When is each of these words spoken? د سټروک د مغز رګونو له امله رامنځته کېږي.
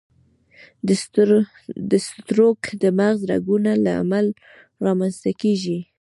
د 1.91 1.93
سټروک 2.07 2.61
د 2.81 2.83
مغز 2.99 3.19
رګونو 3.31 3.71
له 3.85 3.91
امله 4.01 4.31
رامنځته 4.85 5.31
کېږي. 5.41 5.77